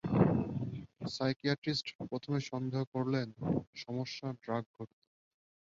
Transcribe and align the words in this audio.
Psychiatrist 1.07 1.87
প্রথমে 2.09 2.39
সন্দেহ 2.49 2.81
করলেন 2.93 3.27
সমস্যা 3.75 4.27
ড্রাগঘটিত। 4.43 4.99